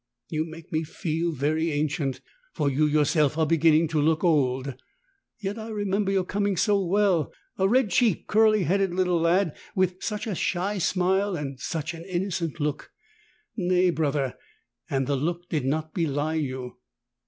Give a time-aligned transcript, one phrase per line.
[0.29, 2.21] You make me feel very ancient,
[2.53, 4.73] for you yourself are beginning to look old.
[5.39, 9.97] Yet I remember your coming so well— a red cheeked, curly headed little lad with
[10.01, 12.89] such a shy smile and such an innocent look.
[13.55, 14.33] Nay, Brother,
[14.89, 16.79] and the look did not belie you."